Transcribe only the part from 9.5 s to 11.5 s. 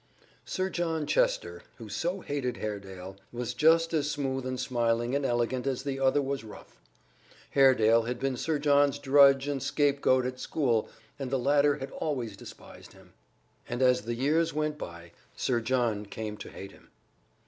scapegoat at school and the